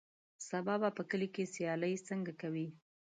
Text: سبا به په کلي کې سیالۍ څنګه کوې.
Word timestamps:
سبا 0.49 0.75
به 0.81 0.89
په 0.97 1.03
کلي 1.09 1.27
کې 1.35 1.51
سیالۍ 1.53 1.93
څنګه 2.09 2.31
کوې. 2.41 2.67